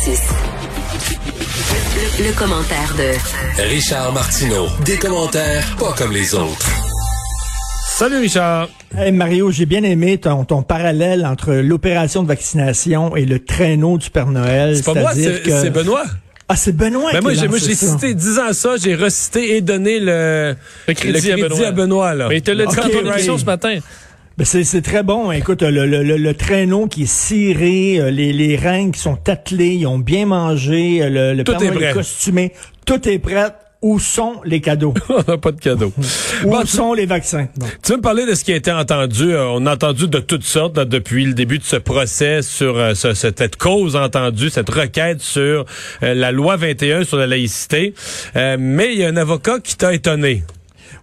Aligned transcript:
56. 0.00 0.20
Le, 2.18 2.26
le 2.28 2.32
commentaire 2.32 2.94
de 2.98 3.62
Richard 3.62 4.12
Martineau. 4.12 4.66
Des 4.84 4.96
commentaires 4.96 5.64
pas 5.78 5.92
comme 5.96 6.12
les 6.12 6.34
autres. 6.34 6.68
Salut 7.90 8.18
Richard. 8.18 8.68
Hey 8.96 9.12
Mario, 9.12 9.50
j'ai 9.52 9.66
bien 9.66 9.82
aimé 9.84 10.18
ton, 10.18 10.44
ton 10.44 10.62
parallèle 10.62 11.24
entre 11.24 11.52
l'opération 11.54 12.22
de 12.22 12.28
vaccination 12.28 13.14
et 13.16 13.24
le 13.24 13.44
traîneau 13.44 13.98
du 13.98 14.10
Père 14.10 14.26
Noël. 14.26 14.76
C'est 14.76 14.84
pas 14.84 14.94
moi, 14.94 15.12
c'est 15.14 15.42
que- 15.42 15.68
Benoît. 15.68 16.04
Ah, 16.48 16.56
c'est 16.56 16.76
Benoît 16.76 17.10
Ben 17.12 17.20
qui 17.20 17.48
moi, 17.48 17.58
j'ai 17.58 17.74
cité, 17.74 18.14
disant 18.14 18.52
ça, 18.52 18.70
j'ai 18.76 18.94
recité 18.96 19.56
et 19.56 19.60
donné 19.60 19.98
le, 20.00 20.54
Le 20.88 20.94
crédit 20.94 21.32
à 21.32 21.36
Benoît. 21.36 21.66
à 21.66 21.72
Benoît. 21.72 22.14
là. 22.14 22.26
Mais 22.28 22.38
il 22.38 22.42
te 22.42 22.50
l'a 22.50 22.66
dit 22.66 22.76
Ok, 22.76 22.82
dans 22.82 22.88
ton 22.88 22.96
right. 23.04 23.14
émission 23.14 23.38
ce 23.38 23.44
matin. 23.44 23.78
Ben, 24.36 24.44
c'est, 24.44 24.64
c'est 24.64 24.82
très 24.82 25.02
bon. 25.04 25.30
Écoute, 25.30 25.62
le, 25.62 25.86
le, 25.86 26.02
le, 26.02 26.16
le 26.16 26.34
traîneau 26.34 26.88
qui 26.88 27.04
est 27.04 27.06
ciré, 27.12 28.00
euh, 28.00 28.10
les, 28.10 28.32
les 28.32 28.56
reines 28.56 28.90
qui 28.90 28.98
sont 29.00 29.18
attelées, 29.28 29.74
ils 29.74 29.86
ont 29.86 29.98
bien 30.00 30.26
mangé, 30.26 31.02
euh, 31.02 31.08
le, 31.08 31.34
le 31.34 31.44
Tout 31.44 31.52
Père 31.56 31.72
est 31.72 31.74
prêt. 31.76 31.92
costumé, 31.92 32.52
tout 32.84 33.08
est 33.08 33.18
prêt. 33.18 33.46
Où 33.80 33.98
sont 33.98 34.40
les 34.46 34.62
cadeaux? 34.62 34.94
On 35.10 35.30
n'a 35.30 35.36
pas 35.36 35.52
de 35.52 35.60
cadeau. 35.60 35.92
Où 36.44 36.50
Bon, 36.50 36.62
tu, 36.62 36.68
sont 36.68 36.94
les 36.94 37.04
vaccins? 37.04 37.48
Tu 37.82 37.92
veux 37.92 37.98
me 37.98 38.02
parler 38.02 38.24
de 38.24 38.32
ce 38.34 38.42
qui 38.42 38.50
a 38.54 38.56
été 38.56 38.72
entendu? 38.72 39.30
Euh, 39.34 39.46
on 39.50 39.66
a 39.66 39.74
entendu 39.74 40.08
de 40.08 40.20
toutes 40.20 40.42
sortes 40.42 40.78
là, 40.78 40.86
depuis 40.86 41.26
le 41.26 41.34
début 41.34 41.58
de 41.58 41.64
ce 41.64 41.76
procès 41.76 42.40
sur 42.40 42.78
euh, 42.78 42.94
ce- 42.94 43.12
cette 43.12 43.56
cause 43.56 43.94
entendue, 43.94 44.48
cette 44.48 44.70
requête 44.70 45.20
sur 45.20 45.66
euh, 46.02 46.14
la 46.14 46.32
loi 46.32 46.56
21 46.56 47.04
sur 47.04 47.18
la 47.18 47.26
laïcité. 47.26 47.92
Euh, 48.36 48.56
mais 48.58 48.94
il 48.94 49.00
y 49.00 49.04
a 49.04 49.08
un 49.08 49.18
avocat 49.18 49.58
qui 49.62 49.76
t'a 49.76 49.92
étonné. 49.92 50.44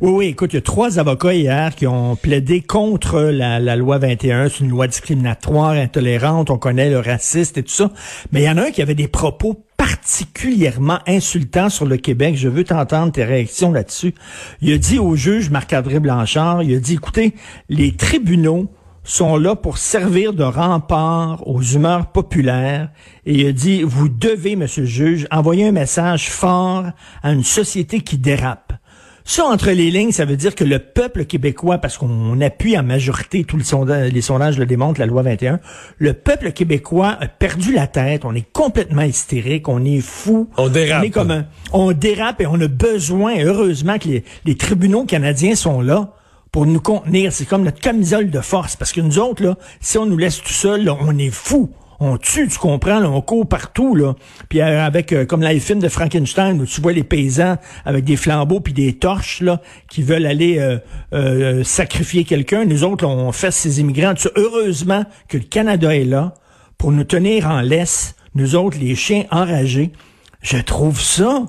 Oui, 0.01 0.09
oui, 0.09 0.25
écoute, 0.29 0.53
il 0.53 0.55
y 0.55 0.57
a 0.57 0.63
trois 0.63 0.97
avocats 0.97 1.35
hier 1.35 1.75
qui 1.75 1.85
ont 1.85 2.15
plaidé 2.15 2.61
contre 2.61 3.21
la, 3.21 3.75
loi 3.75 3.99
21. 3.99 4.49
C'est 4.49 4.61
une 4.61 4.69
loi 4.71 4.87
discriminatoire, 4.87 5.73
intolérante, 5.73 6.49
on 6.49 6.57
connaît 6.57 6.89
le 6.89 6.97
raciste 6.97 7.59
et 7.59 7.63
tout 7.63 7.71
ça. 7.71 7.91
Mais 8.31 8.41
il 8.41 8.45
y 8.45 8.49
en 8.49 8.57
a 8.57 8.63
un 8.63 8.71
qui 8.71 8.81
avait 8.81 8.95
des 8.95 9.07
propos 9.07 9.63
particulièrement 9.77 10.97
insultants 11.05 11.69
sur 11.69 11.85
le 11.85 11.97
Québec. 11.97 12.35
Je 12.35 12.49
veux 12.49 12.63
t'entendre 12.63 13.11
tes 13.11 13.23
réactions 13.23 13.71
là-dessus. 13.71 14.15
Il 14.61 14.73
a 14.73 14.79
dit 14.79 14.97
au 14.97 15.15
juge 15.15 15.51
Marc-André 15.51 15.99
Blanchard, 15.99 16.63
il 16.63 16.75
a 16.75 16.79
dit, 16.79 16.95
écoutez, 16.95 17.35
les 17.69 17.95
tribunaux 17.95 18.71
sont 19.03 19.37
là 19.37 19.55
pour 19.55 19.77
servir 19.77 20.33
de 20.33 20.43
rempart 20.43 21.47
aux 21.47 21.61
humeurs 21.61 22.07
populaires. 22.11 22.89
Et 23.27 23.41
il 23.41 23.45
a 23.45 23.51
dit, 23.51 23.83
vous 23.83 24.09
devez, 24.09 24.55
monsieur 24.55 24.81
le 24.81 24.87
juge, 24.87 25.27
envoyer 25.29 25.67
un 25.67 25.71
message 25.71 26.31
fort 26.31 26.85
à 27.21 27.31
une 27.31 27.43
société 27.43 28.01
qui 28.01 28.17
dérape. 28.17 28.73
Ça, 29.23 29.45
entre 29.45 29.69
les 29.71 29.91
lignes, 29.91 30.11
ça 30.11 30.25
veut 30.25 30.35
dire 30.35 30.55
que 30.55 30.63
le 30.63 30.79
peuple 30.79 31.25
québécois, 31.25 31.77
parce 31.77 31.97
qu'on 31.97 32.41
appuie 32.41 32.77
en 32.77 32.83
majorité, 32.83 33.43
tous 33.43 33.57
les 33.57 33.63
sondages, 33.63 34.11
les 34.11 34.21
sondages 34.21 34.57
le 34.57 34.65
démontrent, 34.65 34.99
la 34.99 35.05
loi 35.05 35.21
21, 35.21 35.59
le 35.99 36.13
peuple 36.13 36.51
québécois 36.51 37.17
a 37.19 37.27
perdu 37.27 37.71
la 37.73 37.87
tête, 37.87 38.25
on 38.25 38.33
est 38.33 38.51
complètement 38.51 39.03
hystérique, 39.03 39.67
on 39.69 39.85
est 39.85 40.01
fou. 40.01 40.49
On 40.57 40.69
dérape. 40.69 41.01
On 41.01 41.05
est 41.05 41.09
comme 41.11 41.31
un- 41.31 41.45
on 41.71 41.91
dérape 41.91 42.41
et 42.41 42.47
on 42.47 42.59
a 42.59 42.67
besoin, 42.67 43.35
heureusement, 43.43 43.99
que 43.99 44.07
les, 44.07 44.23
les 44.45 44.55
tribunaux 44.57 45.05
canadiens 45.05 45.55
sont 45.55 45.81
là 45.81 46.13
pour 46.51 46.65
nous 46.65 46.81
contenir. 46.81 47.31
C'est 47.31 47.45
comme 47.45 47.63
notre 47.63 47.79
camisole 47.79 48.29
de 48.31 48.39
force, 48.41 48.75
parce 48.75 48.91
que 48.91 49.01
nous 49.01 49.19
autres, 49.19 49.43
là, 49.43 49.55
si 49.79 49.97
on 49.97 50.05
nous 50.07 50.17
laisse 50.17 50.41
tout 50.41 50.51
seuls, 50.51 50.83
là, 50.83 50.97
on 50.99 51.17
est 51.17 51.29
fou. 51.29 51.69
On 52.03 52.17
tue, 52.17 52.47
tu 52.47 52.57
comprends, 52.57 52.99
là, 52.99 53.07
on 53.11 53.21
court 53.21 53.47
partout, 53.47 53.93
là. 53.93 54.15
Puis 54.49 54.59
euh, 54.59 54.83
avec, 54.83 55.13
euh, 55.13 55.23
comme 55.23 55.41
dans 55.41 55.49
les 55.49 55.59
films 55.59 55.81
de 55.81 55.87
Frankenstein, 55.87 56.59
où 56.59 56.65
tu 56.65 56.81
vois 56.81 56.93
les 56.93 57.03
paysans 57.03 57.57
avec 57.85 58.05
des 58.05 58.15
flambeaux 58.15 58.59
puis 58.59 58.73
des 58.73 58.93
torches, 58.93 59.39
là, 59.41 59.61
qui 59.87 60.01
veulent 60.01 60.25
aller 60.25 60.79
euh, 61.13 61.63
sacrifier 61.63 62.23
quelqu'un. 62.23 62.65
Nous 62.65 62.83
autres, 62.83 63.05
là, 63.05 63.11
on 63.11 63.31
fait 63.31 63.51
ces 63.51 63.81
immigrants. 63.81 64.15
Heureusement 64.35 65.05
que 65.27 65.37
le 65.37 65.43
Canada 65.43 65.95
est 65.95 66.03
là 66.03 66.33
pour 66.79 66.91
nous 66.91 67.03
tenir 67.03 67.47
en 67.47 67.61
laisse, 67.61 68.15
nous 68.33 68.55
autres, 68.55 68.79
les 68.79 68.95
chiens 68.95 69.25
enragés. 69.29 69.91
Je 70.41 70.57
trouve 70.57 70.99
ça, 70.99 71.45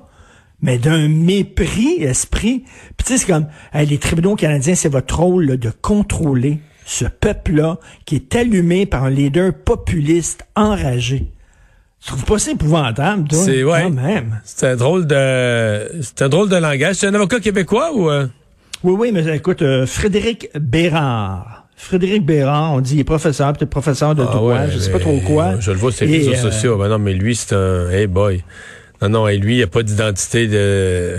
mais 0.61 0.77
d'un 0.77 1.09
mépris, 1.09 2.03
esprit. 2.03 2.65
Puis 2.99 3.07
tu 3.07 3.13
sais, 3.15 3.19
c'est 3.21 3.33
comme, 3.33 3.47
les 3.75 3.97
tribunaux 3.97 4.37
canadiens, 4.37 4.75
c'est 4.75 4.91
votre 4.91 5.19
rôle 5.19 5.47
là, 5.47 5.57
de 5.57 5.71
contrôler 5.71 6.61
ce 6.93 7.07
peuple-là 7.07 7.79
qui 8.05 8.17
est 8.17 8.37
allumé 8.37 8.87
par 8.87 9.05
un 9.05 9.11
leader 9.11 9.53
populiste 9.55 10.45
enragé. 10.55 11.27
Tu 12.01 12.09
trouves 12.09 12.25
pas 12.25 12.39
ça 12.39 12.51
épouvantable, 12.51 13.29
toi? 13.29 13.39
C'est- 13.39 13.63
ouais. 13.63 13.83
Quand 13.85 13.91
même. 13.91 14.41
C'est 14.45 14.67
un 14.67 14.77
drôle 14.77 15.07
de, 15.07 15.89
c'est 16.03 16.23
un 16.23 16.29
drôle 16.29 16.49
de 16.49 16.57
langage. 16.57 16.97
C'est 16.97 17.07
un 17.07 17.15
avocat 17.15 17.41
québécois 17.41 17.93
ou? 17.95 18.11
euh? 18.11 18.27
Oui, 18.83 18.95
oui, 18.99 19.11
mais 19.13 19.37
écoute, 19.37 19.63
euh, 19.63 19.87
Frédéric 19.87 20.49
Bérard. 20.59 21.67
Frédéric 21.77 22.27
Bérard, 22.27 22.73
on 22.75 22.81
dit, 22.81 22.95
il 22.97 23.01
est 23.01 23.05
professeur, 23.05 23.53
peut-être 23.53 23.71
professeur 23.71 24.15
de 24.15 24.23
Ah 24.23 24.33
droit, 24.33 24.55
ouais, 24.55 24.71
je 24.71 24.79
sais 24.79 24.91
pas 24.93 24.99
trop 24.99 25.19
quoi. 25.21 25.59
Je 25.61 25.71
le 25.71 25.79
vois 25.79 25.93
sur 25.93 26.07
les 26.07 26.19
réseaux 26.19 26.33
euh, 26.33 26.51
sociaux. 26.51 26.77
Ben 26.79 26.89
non, 26.89 26.99
mais 26.99 27.15
lui, 27.15 27.35
c'est 27.35 27.55
un. 27.55 27.89
Hey 27.91 28.07
boy. 28.07 28.43
Non, 29.01 29.09
non, 29.09 29.29
et 29.29 29.37
lui, 29.39 29.55
il 29.55 29.57
n'y 29.59 29.63
a 29.63 29.67
pas 29.69 29.83
d'identité 29.83 30.47
de. 30.49 31.17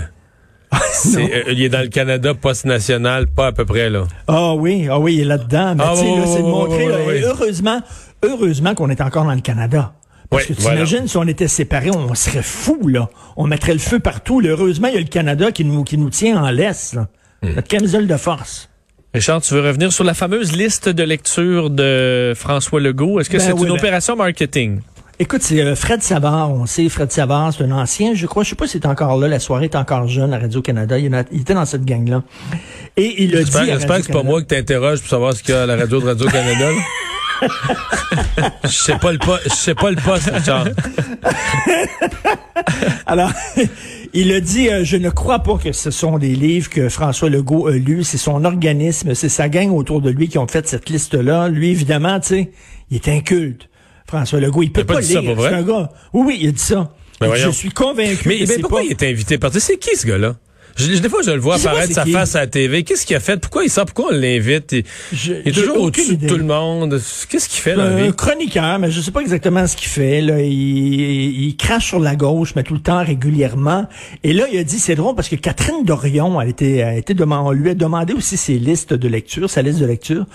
Euh, 1.16 1.42
il 1.52 1.62
est 1.62 1.68
dans 1.68 1.80
le 1.82 1.88
Canada 1.88 2.34
post-national, 2.34 3.26
pas 3.26 3.48
à 3.48 3.52
peu 3.52 3.64
près, 3.64 3.90
là. 3.90 4.04
Ah 4.26 4.54
oui, 4.54 4.86
ah 4.90 4.98
oui, 4.98 5.14
il 5.14 5.20
est 5.20 5.24
là-dedans. 5.24 5.74
Mais 5.76 5.84
Ah, 5.86 5.92
tu 5.94 6.00
sais, 6.00 6.26
c'est 6.36 6.42
de 6.42 6.46
montrer, 6.48 6.88
là, 6.88 6.96
heureusement, 7.24 7.80
heureusement 8.24 8.74
qu'on 8.74 8.88
est 8.90 9.00
encore 9.00 9.24
dans 9.24 9.34
le 9.34 9.40
Canada. 9.40 9.92
Parce 10.30 10.46
que 10.46 10.52
t'imagines, 10.54 10.96
voilà. 10.98 11.08
si 11.08 11.16
on 11.18 11.24
était 11.28 11.48
séparés, 11.48 11.90
on 11.90 12.14
serait 12.14 12.42
fous, 12.42 12.88
là. 12.88 13.08
On 13.36 13.46
mettrait 13.46 13.74
le 13.74 13.78
feu 13.78 13.98
partout. 14.00 14.40
là. 14.40 14.50
Heureusement, 14.50 14.88
il 14.88 14.94
y 14.94 14.96
a 14.96 15.00
le 15.00 15.06
Canada 15.06 15.52
qui 15.52 15.64
nous, 15.64 15.84
qui 15.84 15.98
nous 15.98 16.10
tient 16.10 16.42
en 16.42 16.50
laisse, 16.50 16.94
là. 16.94 17.08
Hmm. 17.42 17.54
Notre 17.54 17.68
camisole 17.68 18.06
de 18.06 18.16
force. 18.16 18.68
Richard, 19.12 19.42
tu 19.42 19.54
veux 19.54 19.60
revenir 19.60 19.92
sur 19.92 20.02
la 20.02 20.14
fameuse 20.14 20.56
liste 20.56 20.88
de 20.88 21.02
lecture 21.04 21.70
de 21.70 22.32
François 22.34 22.80
Legault? 22.80 23.20
Est-ce 23.20 23.30
que 23.30 23.36
Ben 23.36 23.42
c'est 23.44 23.52
oui, 23.52 23.60
une 23.62 23.66
ben- 23.68 23.78
opération 23.78 24.16
marketing? 24.16 24.80
Écoute, 25.20 25.42
c'est 25.42 25.60
euh, 25.60 25.76
Fred 25.76 26.02
Savard. 26.02 26.50
On 26.50 26.66
sait, 26.66 26.88
Fred 26.88 27.12
Savard, 27.12 27.52
c'est 27.52 27.62
un 27.62 27.70
ancien, 27.70 28.14
je 28.14 28.26
crois. 28.26 28.42
Je 28.42 28.50
sais 28.50 28.56
pas 28.56 28.66
s'il 28.66 28.80
est 28.80 28.86
encore 28.86 29.16
là. 29.16 29.28
La 29.28 29.38
soirée 29.38 29.66
est 29.66 29.76
encore 29.76 30.08
jeune 30.08 30.32
à 30.34 30.38
Radio-Canada. 30.38 30.98
Il, 30.98 31.14
était 31.14 31.54
dans 31.54 31.64
cette 31.64 31.84
gang-là. 31.84 32.24
Et 32.96 33.22
il 33.22 33.36
a 33.36 33.44
dit. 33.44 33.50
J'espère, 33.52 33.98
que 33.98 34.06
c'est 34.06 34.12
pas 34.12 34.24
moi 34.24 34.40
qui 34.40 34.48
t'interroge 34.48 35.00
pour 35.00 35.08
savoir 35.08 35.32
ce 35.34 35.42
qu'il 35.42 35.54
y 35.54 35.56
a 35.56 35.62
à 35.62 35.66
la 35.66 35.76
radio 35.76 36.00
de 36.00 36.06
Radio-Canada. 36.06 36.70
Je 38.64 38.68
sais 38.68 38.98
pas 38.98 39.12
le 39.12 39.18
poste, 39.18 39.42
je 39.50 39.54
sais 39.54 39.74
pas 39.74 39.90
le 39.90 39.96
poste, 39.96 40.30
Richard. 40.32 40.66
Alors, 43.06 43.30
il 44.14 44.32
a 44.32 44.40
dit, 44.40 44.70
euh, 44.70 44.84
je 44.84 44.96
ne 44.96 45.10
crois 45.10 45.40
pas 45.40 45.58
que 45.58 45.72
ce 45.72 45.90
sont 45.90 46.18
des 46.18 46.34
livres 46.34 46.70
que 46.70 46.88
François 46.88 47.28
Legault 47.28 47.66
a 47.66 47.72
lus, 47.72 48.04
c'est 48.04 48.18
son 48.18 48.44
organisme, 48.44 49.14
c'est 49.14 49.28
sa 49.28 49.48
gang 49.48 49.70
autour 49.72 50.00
de 50.00 50.10
lui 50.10 50.28
qui 50.28 50.38
ont 50.38 50.46
fait 50.46 50.66
cette 50.66 50.88
liste-là. 50.88 51.48
Lui, 51.48 51.70
évidemment, 51.70 52.18
tu 52.20 52.28
sais, 52.28 52.52
il 52.90 52.96
est 52.96 53.08
inculte. 53.08 53.68
François 54.14 54.40
Legault, 54.40 54.62
il 54.62 54.72
peut 54.72 54.80
Il 54.82 54.86
pas 54.86 54.94
pas, 54.94 55.00
lire. 55.00 55.22
pour 55.24 55.34
vrai? 55.36 55.50
C'est 55.50 55.56
un 55.56 55.62
gars. 55.62 55.90
Oui, 56.12 56.22
oui, 56.26 56.38
il 56.40 56.48
a 56.48 56.52
dit 56.52 56.58
ça. 56.62 56.90
Ben 57.20 57.32
dit, 57.32 57.40
je 57.40 57.50
suis 57.50 57.70
convaincu. 57.70 58.28
Mais, 58.28 58.34
que 58.36 58.40
mais 58.40 58.46
c'est 58.46 58.58
pourquoi 58.60 58.80
pas- 58.80 58.86
il 58.86 58.90
est 58.90 59.02
invité? 59.02 59.38
Par 59.38 59.50
C'est 59.52 59.76
qui 59.78 59.96
ce 59.96 60.06
gars-là? 60.06 60.36
Je, 60.76 60.86
des 60.98 61.08
fois, 61.08 61.20
je 61.24 61.30
le 61.30 61.38
vois 61.38 61.54
apparaître 61.54 61.92
sa 61.92 62.02
qui. 62.02 62.10
face 62.10 62.34
à 62.34 62.40
la 62.40 62.46
TV. 62.48 62.82
Qu'est-ce 62.82 63.06
qu'il 63.06 63.14
a 63.14 63.20
fait? 63.20 63.36
Pourquoi 63.40 63.62
il 63.62 63.70
sort? 63.70 63.84
Pourquoi 63.84 64.06
on 64.12 64.16
l'invite? 64.16 64.72
Il, 64.72 64.82
est 65.44 65.52
toujours 65.54 65.80
au-dessus 65.80 66.16
de 66.16 66.26
tout 66.26 66.36
le 66.36 66.42
monde. 66.42 67.00
Qu'est-ce 67.28 67.48
qu'il 67.48 67.60
fait 67.62 67.74
dans 67.76 67.84
la 67.84 67.90
un 67.90 68.06
vie? 68.06 68.12
chroniqueur, 68.12 68.80
mais 68.80 68.90
je 68.90 69.00
sais 69.00 69.12
pas 69.12 69.20
exactement 69.20 69.64
ce 69.68 69.76
qu'il 69.76 69.86
fait. 69.86 70.20
Là. 70.20 70.40
Il, 70.42 70.52
il 71.44 71.56
crache 71.56 71.86
sur 71.86 72.00
la 72.00 72.16
gauche, 72.16 72.54
mais 72.56 72.64
tout 72.64 72.74
le 72.74 72.80
temps 72.80 73.04
régulièrement. 73.04 73.86
Et 74.24 74.32
là, 74.32 74.46
il 74.52 74.58
a 74.58 74.64
dit, 74.64 74.80
c'est 74.80 74.96
drôle 74.96 75.14
parce 75.14 75.28
que 75.28 75.36
Catherine 75.36 75.84
Dorion, 75.84 76.40
elle 76.40 76.48
était, 76.48 76.78
elle 76.78 76.98
était 76.98 77.14
demandé, 77.14 77.48
on 77.50 77.52
lui 77.52 77.70
a 77.70 77.74
demandé 77.74 78.12
aussi 78.12 78.36
ses 78.36 78.58
listes 78.58 78.94
de 78.94 79.06
lecture, 79.06 79.48
sa 79.48 79.62
liste 79.62 79.78
de 79.78 79.86
lecture, 79.86 80.26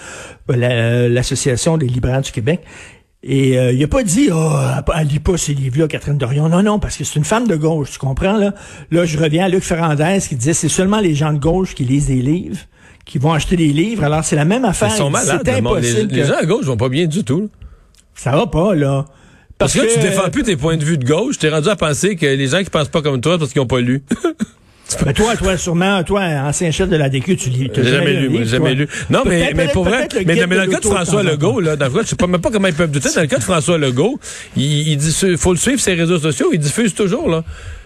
euh, 0.50 0.56
la- 0.56 1.10
l'association 1.10 1.78
des 1.78 1.88
libraires 1.88 2.22
du 2.22 2.32
Québec. 2.32 2.62
Et 3.22 3.60
euh, 3.60 3.74
il 3.74 3.84
a 3.84 3.88
pas 3.88 4.02
dit, 4.04 4.30
oh, 4.34 4.54
elle 4.98 5.08
lit 5.08 5.20
pas 5.20 5.36
ces 5.38 5.54
livres-là, 5.54 5.88
Catherine 5.90 6.18
Dorion. 6.18 6.48
Non, 6.48 6.64
non, 6.64 6.80
parce 6.80 6.96
que 6.96 7.04
c'est 7.04 7.18
une 7.20 7.26
femme 7.26 7.48
de 7.48 7.56
gauche, 7.58 7.92
tu 7.92 8.00
comprends 8.00 8.38
là? 8.38 8.54
Là, 8.92 9.04
je 9.06 9.18
reviens 9.18 9.44
à 9.46 9.50
Luc 9.50 9.62
Ferrandez 9.64 10.20
qui 10.28 10.36
disait, 10.36 10.54
c'est 10.54 10.70
seulement 10.70 11.02
les 11.02 11.16
gens 11.16 11.34
de 11.34 11.38
gauche 11.40 11.76
qui 11.76 11.84
lisent 11.84 12.08
des 12.08 12.22
livres, 12.22 12.60
qui 13.04 13.18
vont 13.18 13.34
acheter 13.34 13.58
des 13.58 13.68
livres. 13.74 14.06
Alors 14.06 14.24
c'est 14.24 14.38
la 14.38 14.46
même 14.46 14.64
affaire. 14.64 14.90
Ils 14.94 14.98
sont 14.98 15.10
malades. 15.10 15.42
Le. 15.46 15.52
Les, 15.52 15.58
impossible. 15.60 16.14
les 16.14 16.22
que- 16.22 16.28
gens 16.28 16.38
à 16.38 16.46
gauche 16.46 16.64
vont 16.66 16.78
pas 16.78 16.88
bien 16.90 17.08
du 17.08 17.24
tout. 17.26 17.42
là. 17.42 17.48
Ça 18.16 18.32
va 18.32 18.48
pas 18.48 18.74
là. 18.74 19.06
Parce 19.58 19.74
que, 19.74 19.80
là, 19.80 19.88
tu 19.94 20.00
défends 20.00 20.30
plus 20.30 20.44
tes 20.44 20.56
points 20.56 20.78
de 20.78 20.86
vue 20.86 20.98
de 20.98 21.04
gauche. 21.06 21.38
T'es 21.38 21.50
rendu 21.50 21.68
à 21.68 21.76
penser 21.76 22.16
que 22.16 22.26
les 22.26 22.48
gens 22.48 22.64
qui 22.64 22.70
pensent 22.70 22.88
pas 22.88 23.02
comme 23.02 23.20
toi, 23.20 23.38
parce 23.38 23.52
qu'ils 23.52 23.62
ont 23.62 23.68
pas 23.68 23.82
lu. 23.82 24.02
Mais 25.06 25.14
toi, 25.14 25.36
toi, 25.36 25.58
sûrement, 25.58 26.04
toi, 26.04 26.22
ancien 26.46 26.72
chef 26.72 26.90
de 26.90 26.96
la 26.96 27.10
DQ, 27.10 27.36
tu 27.36 27.50
lis. 27.50 27.70
J'ai 27.74 27.84
jamais 27.84 28.14
lu, 28.14 28.30
livre, 28.30 28.46
jamais 28.46 28.76
toi. 28.76 28.86
lu. 28.86 28.88
Non, 29.10 29.24
mais, 29.26 29.52
mais 29.56 29.68
pour 29.68 29.84
vrai, 29.84 30.08
mais, 30.26 30.36
dans 30.36 30.48
le 30.48 30.68
cas 30.68 30.80
de 30.80 30.86
François 30.86 31.24
Legault, 31.24 31.60
là, 31.60 31.76
dans 31.76 31.86
le 31.86 31.92
cas, 31.92 32.00
je 32.04 32.08
sais 32.08 32.16
pas 32.16 32.28
même 32.28 32.42
pas 32.42 32.50
comment 32.52 32.68
ils 32.68 32.74
peuvent 32.74 32.92
douter, 32.92 33.10
dans 33.16 33.22
le 33.22 33.28
cas 33.28 33.38
de 33.38 33.44
François 33.44 33.78
Legault, 33.78 34.20
il, 34.56 34.90
il 34.90 34.98
dit, 34.98 35.38
faut 35.38 35.54
le 35.54 35.60
suivre 35.60 35.80
ses 35.80 35.94
réseaux 35.94 36.20
sociaux, 36.20 36.50
il 36.52 36.60
diffuse 36.60 36.94
toujours, 36.94 37.30
là. 37.30 37.44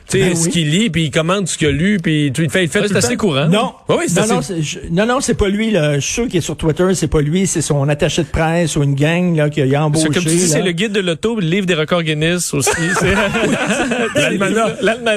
Tu 0.09 0.19
sais, 0.19 0.25
Ben 0.29 0.35
ce 0.35 0.45
oui. 0.45 0.51
qu'il 0.51 0.69
lit, 0.69 0.89
puis 0.89 1.03
il 1.05 1.11
commande 1.11 1.47
ce 1.47 1.57
qu'il 1.57 1.67
a 1.67 1.71
lu, 1.71 1.97
puis 2.01 2.27
il 2.27 2.49
fait, 2.49 2.63
il 2.65 2.69
fait 2.69 2.81
Ouais, 2.81 2.87
tout 2.89 2.97
assez 2.97 3.09
temps. 3.15 3.17
courant. 3.27 3.47
Non, 3.47 3.71
Oui, 3.89 4.03
c'est 4.07 4.27
non, 4.27 4.39
assez- 4.39 4.53
non, 4.55 4.61
je- 4.61 4.79
non, 4.91 5.05
non, 5.05 5.21
c'est 5.21 5.33
pas 5.33 5.47
lui. 5.49 5.71
Là. 5.71 5.95
Je 5.95 5.99
suis 6.01 6.13
sûr 6.13 6.27
qu'il 6.27 6.37
est 6.37 6.41
sur 6.41 6.57
Twitter, 6.57 6.85
c'est 6.93 7.07
pas 7.07 7.21
lui, 7.21 7.47
c'est 7.47 7.61
son 7.61 7.87
attaché 7.89 8.23
de 8.23 8.27
presse 8.27 8.75
ou 8.75 8.83
une 8.83 8.95
gang 8.95 9.35
là, 9.35 9.49
qu'il 9.49 9.73
a 9.75 9.85
embauché. 9.85 10.07
C'est 10.07 10.13
comme 10.13 10.23
tu 10.23 10.29
dis, 10.29 10.47
c'est 10.47 10.61
le 10.61 10.71
guide 10.71 10.91
de 10.91 10.99
l'auto, 10.99 11.39
le 11.39 11.47
livre 11.47 11.65
des 11.65 11.73
records 11.73 12.03
Guinness 12.03 12.53
aussi. 12.53 12.69
C'est- 12.99 13.13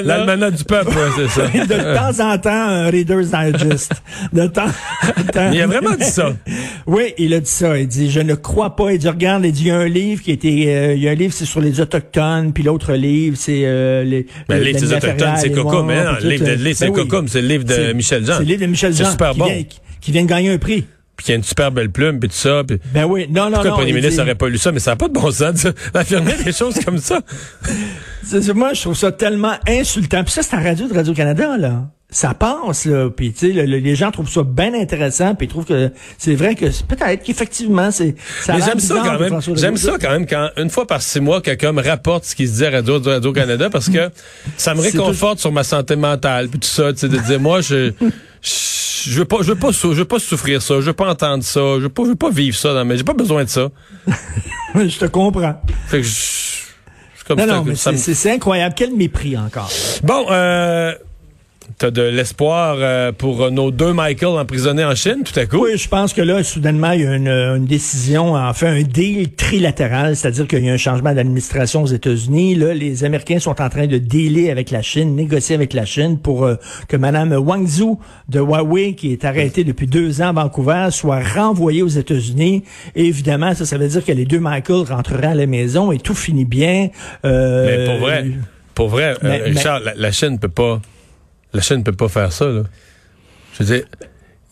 L'almanach. 0.03 0.53
Du 0.57 0.63
peuple, 0.63 0.89
ouais, 0.89 1.11
c'est 1.15 1.27
ça. 1.29 1.47
de 1.47 1.95
temps 1.95 2.31
en 2.31 2.37
temps, 2.37 2.49
un 2.51 2.89
Reader's 2.89 3.29
Digest. 3.31 3.91
De 4.33 4.47
temps 4.47 4.65
en 4.65 5.23
temps. 5.31 5.51
Il 5.53 5.61
a 5.61 5.67
vraiment 5.67 5.95
dit 5.95 6.05
ça. 6.05 6.33
Oui, 6.85 7.13
il 7.17 7.33
a 7.33 7.39
dit 7.39 7.49
ça. 7.49 7.77
Il 7.77 7.87
dit, 7.87 8.09
je 8.09 8.19
ne 8.19 8.35
crois 8.35 8.75
pas. 8.75 8.91
Il 8.93 8.99
dit, 8.99 9.07
regarde, 9.09 9.45
il 9.45 9.51
dit, 9.51 9.63
il 9.63 9.67
y 9.67 9.71
a 9.71 9.77
un 9.77 9.87
livre 9.87 10.21
qui 10.23 10.31
était, 10.31 10.65
euh, 10.67 10.93
il 10.95 11.01
y 11.03 11.07
a 11.07 11.11
un 11.11 11.15
livre, 11.15 11.33
c'est 11.33 11.45
sur 11.45 11.59
les 11.61 11.79
Autochtones, 11.81 12.53
puis 12.53 12.63
l'autre 12.63 12.93
livre, 12.93 13.35
c'est 13.37 13.61
euh, 13.65 14.03
les... 14.03 14.25
Ben, 14.47 14.61
des 14.77 14.93
Autochtones, 14.93 15.33
c'est 15.37 15.49
Noirs, 15.49 15.83
mais 15.83 16.03
non, 16.03 16.15
puis 16.15 16.23
le 16.23 16.29
livre 16.29 16.45
de- 16.45 16.49
euh, 16.51 16.73
c'est 16.73 16.89
ben 16.89 17.27
c'est 17.27 17.41
le 17.41 17.47
livre 17.47 17.63
de 17.63 17.93
Michel 17.93 18.25
Jean. 18.25 18.33
C'est 18.33 18.39
le 18.39 18.45
livre 18.45 18.61
de 18.61 18.65
Michel 18.67 18.93
C'est 18.95 19.03
Jean. 19.03 19.11
super 19.11 19.35
bon. 19.35 19.47
Qui, 20.01 20.11
vient 20.11 20.23
de 20.23 20.27
gagner 20.29 20.49
un 20.51 20.57
prix. 20.57 20.85
Puis 21.15 21.25
qu'il 21.25 21.31
y 21.31 21.35
a 21.35 21.37
une 21.37 21.43
super 21.43 21.71
belle 21.71 21.89
plume, 21.89 22.19
puis 22.19 22.29
tout 22.29 22.35
ça. 22.35 22.63
Puis... 22.67 22.77
Ben 22.93 23.05
oui, 23.05 23.25
non, 23.29 23.45
non, 23.45 23.53
Pourquoi 23.53 23.63
non. 23.71 23.77
le 23.77 23.81
premier 23.81 23.93
ministre 23.93 24.21
n'aurait 24.21 24.35
pas 24.35 24.49
lu 24.49 24.57
ça? 24.59 24.71
Mais 24.71 24.79
ça 24.79 24.91
n'a 24.91 24.95
pas 24.97 25.07
de 25.07 25.13
bon 25.13 25.31
sens 25.31 25.65
d'affirmer 25.93 26.33
des 26.45 26.51
choses 26.51 26.79
comme 26.85 26.99
ça. 26.99 27.19
Moi, 28.53 28.73
je 28.73 28.81
trouve 28.81 28.95
ça 28.95 29.11
tellement 29.11 29.53
insultant. 29.67 30.23
Puis 30.23 30.33
ça, 30.33 30.43
c'est 30.43 30.55
en 30.55 30.61
radio 30.61 30.87
de 30.87 30.93
Radio-Canada, 30.93 31.57
là. 31.57 31.89
Ça 32.09 32.33
passe, 32.33 32.85
là. 32.85 33.09
Puis, 33.09 33.33
tu 33.33 33.47
sais, 33.47 33.51
le- 33.53 33.65
le- 33.65 33.79
les 33.79 33.95
gens 33.95 34.11
trouvent 34.11 34.29
ça 34.31 34.41
bien 34.43 34.73
intéressant. 34.73 35.35
Puis 35.35 35.47
ils 35.47 35.49
trouvent 35.49 35.65
que 35.65 35.91
c'est 36.17 36.35
vrai 36.35 36.55
que 36.55 36.65
peut-être 36.83 37.21
qu'effectivement, 37.21 37.91
c'est. 37.91 38.15
ça 38.43 38.53
Mais 38.55 38.61
j'aime 38.63 38.79
ça 38.79 39.01
quand 39.03 39.19
même. 39.19 39.39
J'aime 39.55 39.75
ça 39.75 39.97
quand 39.99 40.11
même 40.11 40.25
quand 40.25 40.49
une 40.55 40.69
fois 40.69 40.87
par 40.87 41.01
six 41.01 41.19
mois 41.19 41.41
quelqu'un 41.41 41.73
me 41.73 41.83
rapporte 41.83 42.23
ce 42.23 42.33
qui 42.33 42.47
se 42.47 42.53
dit 42.55 42.65
à 42.65 42.69
Radio 42.71 43.01
Radio 43.03 43.33
Canada 43.33 43.69
parce 43.69 43.89
que 43.89 44.09
ça 44.55 44.73
me 44.73 44.79
réconforte 44.81 45.39
sur 45.39 45.51
ma 45.51 45.65
santé 45.65 45.97
mentale 45.97 46.47
puis 46.47 46.59
tout 46.61 46.67
ça, 46.69 46.93
tu 46.93 46.99
sais 46.99 47.09
de 47.09 47.17
dire 47.17 47.41
moi 47.41 47.59
je 47.59 47.91
je 48.41 49.19
veux 49.19 49.25
pas 49.25 49.37
je 49.41 49.49
veux 49.51 49.55
pas 49.59 49.71
je 49.71 49.87
veux 49.87 50.05
pas 50.05 50.19
souffrir 50.19 50.61
ça, 50.61 50.75
je 50.75 50.85
veux 50.85 50.93
pas 50.93 51.09
entendre 51.09 51.43
ça, 51.43 51.59
je 51.75 51.81
veux 51.81 51.89
pas 51.89 52.03
je 52.05 52.09
veux 52.09 52.15
pas 52.15 52.29
vivre 52.29 52.55
ça 52.55 52.85
mais 52.85 52.95
j'ai 52.95 53.03
pas 53.03 53.13
besoin 53.13 53.43
de 53.43 53.49
ça. 53.49 53.67
je 54.75 54.97
te 54.97 55.05
comprends. 55.07 55.61
Fait 55.87 55.97
que 55.97 56.03
je 56.07 56.13
comme 57.27 57.39
Non, 57.39 57.45
ça 57.47 57.53
non, 57.55 57.63
mais 57.65 57.71
me- 57.97 58.13
c'est 58.13 58.31
incroyable. 58.31 58.73
Quel 58.77 58.95
mépris 58.95 59.35
encore. 59.37 59.69
Bon 60.03 60.27
euh 60.31 60.93
T'as 61.79 61.91
de 61.91 62.01
l'espoir 62.01 62.77
euh, 62.79 63.11
pour 63.11 63.51
nos 63.51 63.69
deux 63.71 63.93
Michael 63.93 64.39
emprisonnés 64.39 64.83
en 64.83 64.95
Chine, 64.95 65.23
tout 65.23 65.39
à 65.39 65.45
coup? 65.45 65.65
Oui, 65.65 65.77
je 65.77 65.87
pense 65.87 66.11
que 66.13 66.21
là, 66.21 66.43
soudainement, 66.43 66.91
il 66.93 67.01
y 67.01 67.05
a 67.05 67.15
une, 67.15 67.27
une 67.27 67.65
décision, 67.65 68.33
enfin 68.35 68.67
un 68.73 68.81
deal 68.81 69.29
trilatéral, 69.35 70.15
c'est-à-dire 70.15 70.47
qu'il 70.47 70.65
y 70.65 70.69
a 70.69 70.73
un 70.73 70.77
changement 70.77 71.13
d'administration 71.13 71.83
aux 71.83 71.87
États-Unis. 71.87 72.55
Là, 72.55 72.73
les 72.73 73.03
Américains 73.03 73.39
sont 73.39 73.61
en 73.61 73.69
train 73.69 73.85
de 73.85 73.97
dealer 73.99 74.49
avec 74.49 74.71
la 74.71 74.81
Chine, 74.81 75.15
négocier 75.15 75.55
avec 75.55 75.73
la 75.73 75.85
Chine 75.85 76.17
pour 76.17 76.45
euh, 76.45 76.55
que 76.87 76.97
Mme 76.97 77.33
Wang 77.33 77.67
Zhou 77.67 77.99
de 78.27 78.39
Huawei, 78.39 78.95
qui 78.95 79.11
est 79.11 79.23
arrêtée 79.23 79.63
depuis 79.63 79.87
deux 79.87 80.21
ans 80.21 80.29
à 80.29 80.33
Vancouver, 80.33 80.87
soit 80.91 81.19
renvoyée 81.21 81.83
aux 81.83 81.87
États-Unis. 81.87 82.63
Et 82.95 83.05
évidemment, 83.05 83.53
ça, 83.53 83.65
ça 83.65 83.77
veut 83.77 83.87
dire 83.87 84.03
que 84.03 84.11
les 84.13 84.25
deux 84.25 84.39
Michael 84.39 84.83
rentreraient 84.89 85.27
à 85.27 85.35
la 85.35 85.45
maison 85.45 85.91
et 85.91 85.99
tout 85.99 86.15
finit 86.15 86.45
bien. 86.45 86.89
Euh, 87.23 87.65
Mais 87.65 87.85
pour 87.85 87.99
vrai, 87.99 88.25
pour 88.73 88.89
vrai, 88.89 89.03
euh, 89.11 89.15
mais- 89.21 89.41
Richard, 89.43 89.79
La, 89.81 89.93
la 89.95 90.11
Chine 90.11 90.39
peut 90.39 90.47
pas, 90.49 90.81
la 91.53 91.61
Chine 91.61 91.83
peut 91.83 91.91
pas 91.91 92.07
faire 92.07 92.31
ça. 92.31 92.45
Là. 92.45 92.63
Je 93.53 93.63
veux 93.63 93.75
dire, 93.75 93.85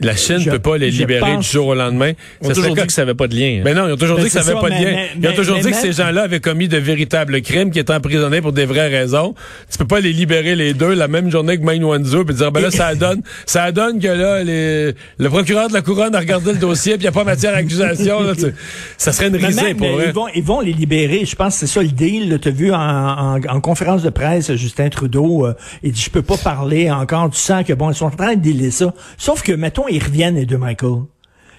la 0.02 0.16
Chine 0.16 0.40
Je- 0.40 0.50
peut 0.50 0.60
pas 0.60 0.78
les 0.78 0.92
libérer 0.92 1.38
du 1.38 1.48
jour 1.48 1.68
au 1.68 1.74
lendemain. 1.76 2.12
On 2.42 2.46
a 2.46 2.50
Ça 2.50 2.56
toujours 2.56 2.76
dit 2.76 2.86
que 2.86 2.92
ça 2.94 3.04
n'avait 3.04 3.14
pas 3.16 3.28
de 3.28 3.36
lien. 3.36 3.62
mais 3.64 3.74
non, 3.74 3.88
ils 3.88 3.94
ont 3.94 3.98
toujours 3.98 4.18
Ben, 4.18 4.24
dit 4.24 4.30
que 4.30 4.34
ça 4.34 4.44
n'avait 4.44 4.60
pas 4.60 4.70
de 4.70 4.84
lien. 4.84 4.98
ils 5.22 5.28
ont 5.28 5.34
toujours 5.34 5.58
dit 5.60 5.72
que 5.72 5.76
ces 5.78 5.94
gens-là 5.94 6.24
avaient 6.24 6.42
commis 6.42 6.68
de 6.68 6.78
véritables 6.78 7.42
crimes, 7.42 7.72
qui 7.72 7.80
étaient 7.80 7.94
emprisonnés 7.94 8.42
pour 8.42 8.52
des 8.52 8.66
vraies 8.66 8.90
raisons. 8.90 9.34
Tu 9.72 9.78
peux 9.78 9.86
pas 9.86 10.02
les 10.02 10.12
libérer 10.12 10.56
les 10.56 10.74
deux 10.74 10.94
la 10.94 11.08
même 11.08 11.32
journée 11.32 11.58
que 11.58 11.64
Main 11.64 11.82
Wanzhou 11.82 12.26
puis 12.26 12.36
dire 12.36 12.52
ben 12.52 12.60
là 12.62 12.72
ça 12.72 12.94
donne 12.96 13.22
ça 13.46 13.72
donne 13.72 14.00
que 14.00 14.08
là 14.08 14.44
les, 14.44 14.94
le 15.18 15.30
procureur 15.30 15.70
de 15.70 15.74
la 15.74 15.82
couronne 15.82 16.14
a 16.14 16.20
regardé 16.20 16.52
le 16.52 16.60
dossier 16.60 16.94
puis 16.96 17.04
il 17.04 17.06
y 17.06 17.08
a 17.08 17.12
pas 17.12 17.24
matière 17.24 17.54
à 17.54 17.58
accusation 17.58 18.22
là, 18.22 18.34
tu- 18.36 18.54
ça 18.98 19.12
serait 19.14 19.28
une 19.30 19.38
risée 19.38 19.74
pour 19.76 19.88
vrai. 19.94 20.06
ils, 20.10 20.14
vont, 20.14 20.28
ils 20.36 20.44
vont 20.44 20.60
les 20.62 20.74
libérer. 20.74 21.26
Je 21.26 21.36
pense 21.36 21.54
que 21.54 21.60
c'est 21.62 21.74
ça 21.74 21.82
le 21.82 21.88
deal. 21.90 22.38
Tu 22.42 22.48
as 22.50 22.52
vu 22.52 22.72
en, 22.74 22.78
en- 22.78 23.40
en 23.48 23.62
conférence 23.62 24.04
de 24.04 24.10
presse, 24.10 24.54
Justin 24.56 24.90
Trudeau, 24.90 25.46
euh, 25.46 25.54
il 25.84 25.92
dit, 25.92 26.02
je 26.02 26.10
peux 26.10 26.22
pas 26.22 26.38
parler 26.38 26.92
encore. 26.92 27.30
Tu 27.30 27.40
sens 27.40 27.64
que, 27.66 27.74
bon, 27.74 27.90
ils 27.92 27.96
sont 27.96 28.06
en 28.06 28.10
train 28.12 28.36
de 28.36 28.42
dealer 28.42 28.72
ça. 28.72 28.94
Sauf 29.18 29.42
que, 29.42 29.52
mettons, 29.54 29.85
ils 29.88 30.04
reviennent, 30.04 30.36
les 30.36 30.46
deux 30.46 30.58
Michael. 30.58 31.04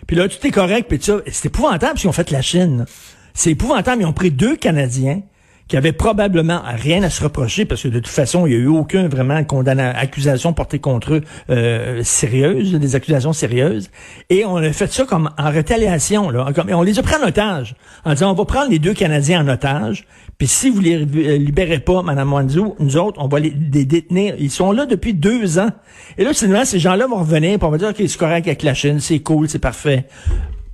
Puis 0.06 0.17
là, 0.17 0.28
tout 0.28 0.44
est 0.46 0.50
correct, 0.50 0.87
puis 0.88 0.99
ça. 1.00 1.20
C'est 1.26 1.46
épouvantable 1.46 1.99
ce 1.99 2.02
qu'ils 2.02 2.11
ont 2.11 2.12
fait 2.12 2.31
la 2.31 2.43
Chine. 2.43 2.87
C'est 3.34 3.50
épouvantable. 3.50 4.02
Ils 4.02 4.06
ont 4.06 4.12
pris 4.12 4.31
deux 4.31 4.56
Canadiens 4.56 5.23
qui 5.68 5.76
avaient 5.76 5.92
probablement 5.92 6.62
rien 6.64 7.02
à 7.02 7.10
se 7.10 7.22
reprocher 7.22 7.64
parce 7.64 7.82
que 7.82 7.88
de 7.88 7.98
toute 7.98 8.08
façon, 8.08 8.46
il 8.46 8.50
n'y 8.50 8.56
a 8.56 8.58
eu 8.58 8.68
aucun 8.68 9.08
vraiment 9.08 9.42
condamna 9.44 9.90
accusation 9.90 10.52
portée 10.52 10.78
contre 10.78 11.14
eux 11.14 11.20
euh, 11.50 12.02
sérieuse, 12.04 12.72
des 12.74 12.94
accusations 12.94 13.32
sérieuses. 13.32 13.90
Et 14.30 14.44
on 14.44 14.56
a 14.56 14.72
fait 14.72 14.92
ça 14.92 15.04
comme 15.04 15.30
en 15.36 15.50
rétaliation. 15.50 16.30
Là, 16.30 16.52
comme, 16.54 16.70
on 16.70 16.82
les 16.82 16.98
a 16.98 17.02
pris 17.02 17.16
en 17.16 17.26
otage. 17.26 17.74
En 18.04 18.12
disant, 18.12 18.30
on 18.30 18.34
va 18.34 18.44
prendre 18.44 18.70
les 18.70 18.78
deux 18.78 18.94
Canadiens 18.94 19.44
en 19.44 19.48
otage, 19.48 20.06
puis 20.38 20.46
si 20.46 20.70
vous 20.70 20.80
les 20.80 20.96
euh, 20.96 21.38
libérez 21.38 21.80
pas, 21.80 22.02
Mme 22.02 22.32
Wanzhou, 22.32 22.76
nous 22.78 22.96
autres, 22.96 23.20
on 23.22 23.28
va 23.28 23.40
les, 23.40 23.50
détenir. 23.50 24.34
Ils 24.38 24.50
sont 24.50 24.70
là 24.70 24.86
depuis 24.86 25.14
deux 25.14 25.58
ans. 25.58 25.70
Et 26.18 26.24
là, 26.24 26.32
finalement, 26.32 26.64
ces 26.64 26.78
gens-là 26.78 27.06
vont 27.06 27.18
revenir, 27.18 27.58
on 27.62 27.70
va 27.70 27.78
dire, 27.78 27.88
OK, 27.88 27.96
c'est 27.98 28.18
correct 28.18 28.46
avec 28.46 28.62
la 28.62 28.74
Chine, 28.74 29.00
c'est 29.00 29.20
cool, 29.20 29.48
c'est 29.48 29.58
parfait 29.58 30.06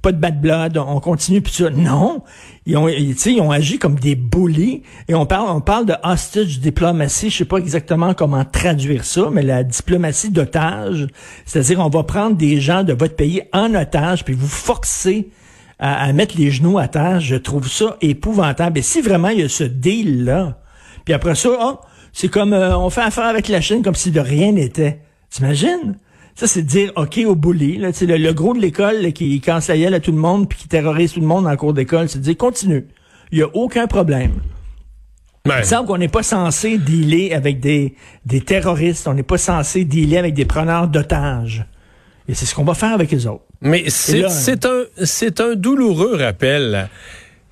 pas 0.02 0.12
de 0.12 0.18
bad 0.18 0.40
blood, 0.40 0.76
on 0.76 0.98
continue 0.98 1.40
puis 1.40 1.52
ça. 1.52 1.70
Non, 1.70 2.22
ils 2.66 2.76
ont, 2.76 2.88
ils, 2.88 3.12
ils 3.12 3.40
ont 3.40 3.52
agi 3.52 3.78
comme 3.78 3.94
des 3.94 4.16
bullies 4.16 4.82
et 5.08 5.14
on 5.14 5.26
parle, 5.26 5.48
on 5.48 5.60
parle 5.60 5.86
de 5.86 5.94
hostage 6.02 6.58
diplomatie. 6.58 7.30
Je 7.30 7.38
sais 7.38 7.44
pas 7.44 7.58
exactement 7.58 8.12
comment 8.12 8.44
traduire 8.44 9.04
ça, 9.04 9.28
mais 9.32 9.42
la 9.42 9.62
diplomatie 9.62 10.30
d'otage, 10.30 11.06
c'est-à-dire 11.46 11.78
on 11.78 11.88
va 11.88 12.02
prendre 12.02 12.36
des 12.36 12.60
gens 12.60 12.82
de 12.82 12.92
votre 12.92 13.14
pays 13.14 13.42
en 13.52 13.74
otage 13.74 14.24
puis 14.24 14.34
vous 14.34 14.48
forcer 14.48 15.30
à, 15.78 16.12
mettre 16.12 16.36
les 16.36 16.50
genoux 16.50 16.78
à 16.78 16.88
terre. 16.88 17.20
Je 17.20 17.36
trouve 17.36 17.68
ça 17.68 17.96
épouvantable. 18.00 18.78
Et 18.78 18.82
si 18.82 19.00
vraiment 19.00 19.28
il 19.28 19.40
y 19.40 19.42
a 19.42 19.48
ce 19.48 19.64
deal 19.64 20.24
là, 20.24 20.58
puis 21.04 21.14
après 21.14 21.36
ça, 21.36 21.50
ah, 21.60 21.80
c'est 22.12 22.28
comme 22.28 22.52
euh, 22.52 22.76
on 22.76 22.90
fait 22.90 23.00
affaire 23.00 23.26
avec 23.26 23.48
la 23.48 23.60
Chine 23.60 23.82
comme 23.82 23.94
si 23.94 24.10
de 24.10 24.20
rien 24.20 24.52
n'était. 24.52 25.00
T'imagines? 25.30 25.96
Ça, 26.34 26.46
c'est 26.46 26.62
de 26.62 26.66
dire 26.68 26.92
OK 26.96 27.18
au 27.26 27.34
bully. 27.34 27.78
Là, 27.78 27.90
le, 28.00 28.16
le 28.16 28.32
gros 28.32 28.54
de 28.54 28.60
l'école 28.60 29.12
qui 29.12 29.40
casse 29.40 29.68
la 29.68 29.76
gueule 29.76 29.94
à 29.94 30.00
tout 30.00 30.12
le 30.12 30.18
monde 30.18 30.48
puis 30.48 30.58
qui 30.58 30.68
terrorise 30.68 31.12
tout 31.12 31.20
le 31.20 31.26
monde 31.26 31.46
en 31.46 31.56
cours 31.56 31.74
d'école, 31.74 32.08
c'est 32.08 32.18
de 32.18 32.24
dire 32.24 32.36
continue. 32.36 32.86
Il 33.30 33.38
n'y 33.38 33.44
a 33.44 33.48
aucun 33.54 33.86
problème. 33.86 34.32
Ouais. 35.46 35.54
Il 35.56 35.58
me 35.58 35.64
semble 35.64 35.88
qu'on 35.88 35.98
n'est 35.98 36.08
pas 36.08 36.22
censé 36.22 36.78
dealer 36.78 37.32
avec 37.32 37.60
des, 37.60 37.96
des 38.24 38.40
terroristes. 38.40 39.08
On 39.08 39.14
n'est 39.14 39.22
pas 39.22 39.38
censé 39.38 39.84
dealer 39.84 40.18
avec 40.18 40.34
des 40.34 40.44
preneurs 40.44 40.86
d'otages. 40.88 41.66
Et 42.28 42.34
c'est 42.34 42.46
ce 42.46 42.54
qu'on 42.54 42.64
va 42.64 42.74
faire 42.74 42.92
avec 42.92 43.10
les 43.10 43.26
autres. 43.26 43.44
Mais 43.60 43.84
c'est 43.88 44.24
un 44.64 44.84
c'est 45.04 45.40
un 45.40 45.54
douloureux 45.54 46.16
rappel. 46.16 46.88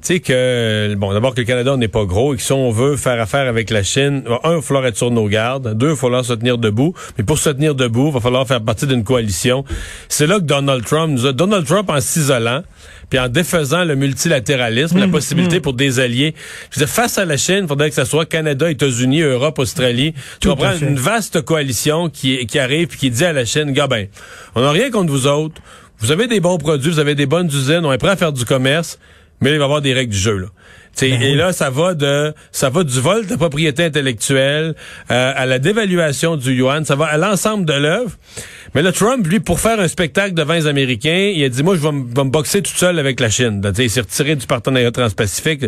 Tu 0.02 0.14
sais 0.14 0.20
que 0.20 0.94
bon 0.94 1.12
d'abord 1.12 1.34
que 1.34 1.40
le 1.40 1.46
Canada 1.46 1.76
n'est 1.76 1.88
pas 1.88 2.04
gros 2.06 2.32
et 2.32 2.38
que 2.38 2.42
si 2.42 2.52
on 2.52 2.70
veut 2.70 2.96
faire 2.96 3.20
affaire 3.20 3.46
avec 3.46 3.68
la 3.68 3.82
Chine, 3.82 4.22
un 4.44 4.50
il 4.52 4.56
va 4.56 4.62
falloir 4.62 4.86
être 4.86 4.96
sur 4.96 5.10
nos 5.10 5.28
gardes, 5.28 5.76
deux 5.76 5.88
il 5.88 5.90
va 5.90 5.96
falloir 5.96 6.24
se 6.24 6.32
tenir 6.32 6.56
debout, 6.56 6.94
mais 7.18 7.24
pour 7.24 7.38
se 7.38 7.50
tenir 7.50 7.74
debout, 7.74 8.08
il 8.08 8.14
va 8.14 8.20
falloir 8.20 8.46
faire 8.46 8.62
partie 8.62 8.86
d'une 8.86 9.04
coalition. 9.04 9.62
C'est 10.08 10.26
là 10.26 10.36
que 10.36 10.44
Donald 10.44 10.84
Trump 10.86 11.12
nous 11.12 11.26
a 11.26 11.32
Donald 11.34 11.66
Trump 11.66 11.90
en 11.90 12.00
s'isolant 12.00 12.62
puis 13.10 13.18
en 13.18 13.28
défaisant 13.28 13.84
le 13.84 13.96
multilatéralisme, 13.96 14.98
la 14.98 15.08
possibilité 15.08 15.60
pour 15.60 15.74
des 15.74 15.98
alliés. 15.98 16.34
Je 16.70 16.78
veux 16.78 16.86
dire, 16.86 16.94
face 16.94 17.18
à 17.18 17.24
la 17.24 17.36
Chine, 17.36 17.62
il 17.62 17.68
faudrait 17.68 17.90
que 17.90 17.96
ce 17.96 18.04
soit 18.04 18.24
Canada, 18.24 18.70
États-Unis, 18.70 19.22
Europe, 19.22 19.58
Australie. 19.58 20.14
Tu 20.40 20.46
Tout 20.46 20.52
à 20.52 20.56
comprends? 20.56 20.78
une 20.80 20.94
vaste 20.94 21.42
coalition 21.42 22.08
qui, 22.08 22.46
qui 22.46 22.58
arrive 22.60 22.86
puis 22.86 22.98
qui 22.98 23.10
dit 23.10 23.24
à 23.24 23.32
la 23.32 23.44
Chine, 23.44 23.72
gars 23.72 23.88
ben, 23.88 24.06
on 24.54 24.62
n'a 24.62 24.70
rien 24.70 24.90
contre 24.90 25.10
vous 25.10 25.26
autres. 25.26 25.60
Vous 25.98 26.12
avez 26.12 26.28
des 26.28 26.40
bons 26.40 26.56
produits, 26.56 26.90
vous 26.90 27.00
avez 27.00 27.14
des 27.16 27.26
bonnes 27.26 27.48
usines, 27.48 27.84
on 27.84 27.92
est 27.92 27.98
prêt 27.98 28.10
à 28.10 28.16
faire 28.16 28.32
du 28.32 28.44
commerce, 28.44 28.98
mais 29.40 29.50
là, 29.50 29.56
il 29.56 29.58
va 29.58 29.64
y 29.64 29.66
avoir 29.66 29.80
des 29.82 29.92
règles 29.92 30.12
du 30.12 30.18
jeu. 30.18 30.36
Là. 30.38 30.46
Sais, 30.92 31.08
et 31.08 31.34
là, 31.36 31.52
ça 31.52 31.70
va 31.70 31.94
de 31.94 32.34
ça 32.50 32.68
va 32.68 32.82
du 32.82 33.00
vol 33.00 33.24
de 33.24 33.36
propriété 33.36 33.84
intellectuelle 33.84 34.74
euh, 35.10 35.32
à 35.36 35.46
la 35.46 35.60
dévaluation 35.60 36.36
du 36.36 36.52
yuan, 36.52 36.84
ça 36.84 36.96
va 36.96 37.06
à 37.06 37.16
l'ensemble 37.16 37.64
de 37.64 37.72
l'œuvre. 37.72 38.10
Mais 38.74 38.82
là, 38.82 38.90
Trump, 38.90 39.24
lui, 39.26 39.38
pour 39.38 39.60
faire 39.60 39.78
un 39.78 39.86
spectacle 39.86 40.34
devant 40.34 40.54
les 40.54 40.66
Américains, 40.66 41.32
il 41.34 41.42
a 41.44 41.48
dit, 41.48 41.62
moi, 41.62 41.76
je 41.76 41.80
vais, 41.80 41.92
me- 41.92 42.24
boxer 42.30 42.60
tout 42.62 42.72
seul 42.74 42.98
avec 42.98 43.20
la 43.20 43.30
Chine. 43.30 43.62
Sais, 43.74 43.84
il 43.84 43.90
s'est 43.90 44.00
retiré 44.00 44.34
du 44.34 44.46
partenariat 44.46 44.90
transpacifique. 44.90 45.62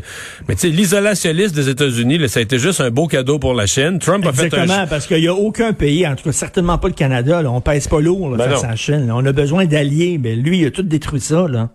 Mais 0.49 0.55
tu 0.57 0.63
sais, 0.63 0.69
l'isolationnisme 0.69 1.55
des 1.55 1.69
États-Unis, 1.69 2.19
là, 2.19 2.27
ça 2.29 2.41
a 2.41 2.43
été 2.43 2.59
juste 2.59 2.81
un 2.81 2.91
beau 2.91 3.07
cadeau 3.07 3.39
pour 3.39 3.55
la 3.55 3.67
Chine. 3.67 4.01
Trump 4.01 4.27
a 4.27 4.33
fait 4.33 4.53
un... 4.55 4.87
Parce 4.87 5.07
qu'il 5.07 5.21
n'y 5.21 5.29
a 5.29 5.35
aucun 5.35 5.73
pays, 5.73 6.07
en 6.07 6.17
tout 6.17 6.25
cas 6.25 6.33
certainement 6.33 6.79
pas 6.79 6.89
le 6.89 6.95
Canada, 6.95 7.43
là, 7.43 7.51
on 7.51 7.61
pèse 7.61 7.87
pas 7.87 8.01
lourd 8.01 8.31
là, 8.31 8.39
Ben 8.39 8.51
face 8.51 8.63
non. 8.63 8.69
à 8.69 8.71
la 8.73 8.77
Chine. 8.77 9.07
là. 9.07 9.17
On 9.17 9.25
a 9.25 9.33
besoin 9.33 9.67
d'alliés, 9.67 10.19
mais 10.23 10.35
lui, 10.35 10.59
il 10.59 10.67
a 10.67 10.71
tout 10.73 10.83
détruit 10.83 11.21
ça. 11.21 11.47
Là. 11.49 11.71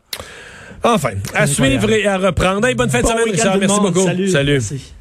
Enfin, 0.84 1.10
à 1.34 1.48
suivre 1.48 1.92
et 1.92 2.06
à 2.06 2.18
reprendre. 2.18 2.66
Hey, 2.68 2.76
bonne 2.76 2.90
fin 2.90 3.00
de 3.00 3.04
Bon 3.04 3.10
semaine, 3.10 3.26
week-end 3.26 3.52
Richard. 3.54 3.58
Merci 3.58 3.80
beaucoup. 3.80 4.06
Salut. 4.06 4.30
Salut. 4.30 4.52
Merci. 4.54 4.94